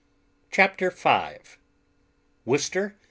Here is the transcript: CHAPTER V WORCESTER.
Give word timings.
CHAPTER 0.49 0.89
V 0.89 1.33
WORCESTER. 2.43 2.95